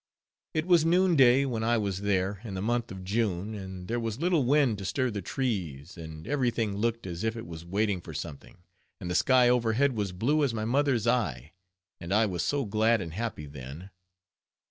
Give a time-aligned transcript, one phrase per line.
[0.55, 3.99] It was noon day when I was there, in the month of June, and there
[3.99, 7.63] was little wind to stir the trees, and every thing looked as if it was
[7.67, 8.57] waiting for something,
[8.99, 11.51] and the sky overhead was blue as my mother's eye,
[11.99, 13.91] and I was so glad and happy then.